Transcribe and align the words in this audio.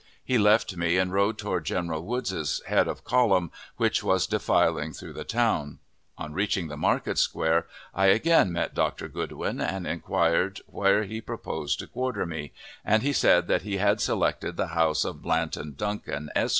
He 0.25 0.39
left 0.39 0.75
me 0.75 0.97
and 0.97 1.13
rode 1.13 1.37
toward 1.37 1.63
General 1.65 2.01
Woods's 2.03 2.59
head 2.65 2.87
of 2.87 3.03
column, 3.03 3.51
which 3.77 4.03
was 4.03 4.25
defiling 4.25 4.93
through 4.93 5.13
the 5.13 5.23
town. 5.23 5.77
On 6.17 6.33
reaching 6.33 6.69
the 6.69 6.75
market 6.75 7.19
square, 7.19 7.67
I 7.93 8.07
again 8.07 8.51
met 8.51 8.73
Dr. 8.73 9.07
Goodwin, 9.07 9.61
and 9.61 9.85
inquired 9.85 10.59
where 10.65 11.03
he 11.03 11.21
proposed 11.21 11.77
to 11.81 11.87
quarter 11.87 12.25
me, 12.25 12.51
and 12.83 13.03
he 13.03 13.13
said 13.13 13.47
that 13.47 13.61
he 13.61 13.77
had 13.77 14.01
selected 14.01 14.57
the 14.57 14.69
house 14.69 15.05
of 15.05 15.21
Blanton 15.21 15.75
Duncan, 15.77 16.31
Esq. 16.35 16.49